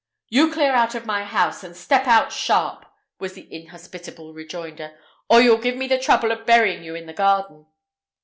[0.29, 2.87] "You clear out of my house, and clear out sharp,"
[3.19, 4.97] was the inhospitable rejoinder,
[5.29, 7.67] "or you'll give me the trouble of burying you in the garden."